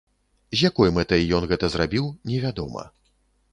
З 0.57 0.63
якой 0.69 0.93
мэтай 0.95 1.21
ён 1.39 1.45
гэта 1.53 1.71
зрабіў, 1.75 2.09
невядома. 2.33 2.87